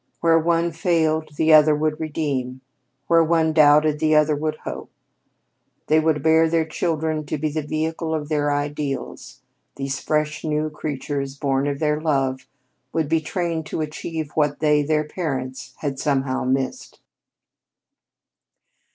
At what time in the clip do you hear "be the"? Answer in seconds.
7.37-7.61